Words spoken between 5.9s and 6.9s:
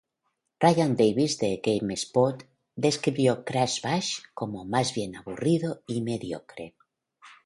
mediocre.